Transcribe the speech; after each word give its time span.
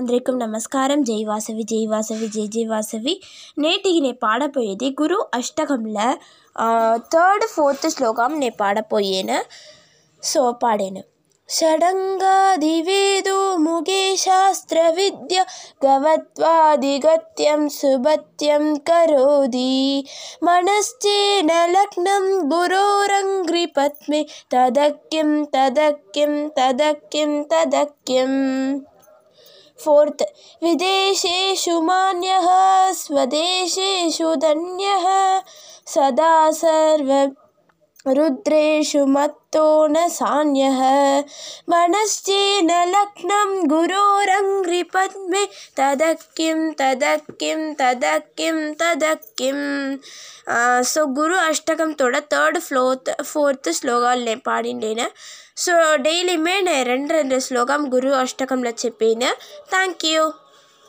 అందరికీ 0.00 0.33
నమస్కారం 0.37 0.99
జై 1.01 1.17
వాసవి 1.23 1.63
జై 1.63 1.79
వాసవి 1.85 2.27
జై 2.27 2.43
జై 2.47 2.61
వాసవి 2.65 3.13
నేటికి 3.57 3.99
నేను 3.99 4.19
పాడపోయేది 4.21 4.87
గురు 4.99 5.17
అష్టకంలో 5.33 6.05
థర్డ్ 7.11 7.45
ఫోర్త్ 7.51 7.87
శ్లోకం 7.89 8.31
నేను 8.39 8.55
పాడపోయేను 8.59 9.37
సో 10.23 10.43
పాడాను 10.61 11.01
షడంగాదివేదో 11.49 13.35
ముగే 13.57 14.03
శాస్త్ర 14.17 14.77
విద్య 14.91 15.39
గవత్వాదిగత్యం 15.85 17.63
సుభత్యం 17.71 18.63
కరోది 18.87 19.73
మనశ్చేన 20.43 21.51
లగ్నం 21.71 22.27
గురోరంగ్రిపద్మే 22.53 24.21
తదక్యం 24.53 25.33
తదక్యం 25.51 26.33
తదక్యం 26.61 28.33
फोर्थ 29.83 30.23
विदेशेषु 30.63 31.81
मान्य 31.81 32.39
स्वदेशेषु 33.01 34.35
धन्य 34.45 34.97
सदा 35.95 36.35
सर्व 36.61 37.11
रुद्रेषु 38.17 39.05
मत्तो 39.05 39.65
न 39.87 40.07
सान्य 40.09 40.69
सान्यः 40.69 40.79
न 42.61 42.83
लग्नं 42.95 43.51
गुरोरङ्ग 43.69 44.50
పద్మే 44.93 45.43
తదక్కిం 45.79 46.59
తదక్కిం 46.81 47.61
తదక్కిం 47.81 48.59
తదక్కిం 48.81 49.59
సో 50.83 51.01
గురు 51.17 51.37
అష్టకంతோட 51.49 52.17
தேர்ட் 52.33 52.59
ஃப்ளோத் 52.65 53.11
ஃபோர்த்து 53.27 53.71
ஸ்லோகால் 53.73 54.23
பாடிண்டேன் 54.45 55.05
ஸோ 55.57 55.73
டெய்லியுமே 56.03 56.55
நான் 56.61 56.85
ரெண்டு 56.85 57.11
ரெண்டு 57.13 57.37
ஸ்லோகம் 57.39 57.83
குரு 57.89 58.11
அஷ்டகம்ல 58.17 58.69
చెప్పాను 58.83 59.31
థ్యాంక్ 59.69 60.05
యూ 60.05 60.21